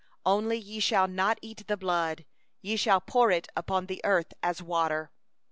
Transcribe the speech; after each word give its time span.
16Only 0.25 0.65
ye 0.65 0.79
shall 0.79 1.07
not 1.07 1.37
eat 1.43 1.67
the 1.67 1.77
blood; 1.77 2.25
thou 2.63 2.75
shalt 2.75 3.05
pour 3.05 3.29
it 3.29 3.45
out 3.51 3.59
upon 3.61 3.85
the 3.85 4.01
earth 4.03 4.33
as 4.41 4.59
water. 4.59 5.11